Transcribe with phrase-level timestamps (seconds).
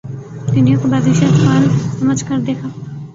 [0.55, 1.67] دنیا کو بازیچہ اطفال
[1.99, 2.67] سمجھ کر دیکھا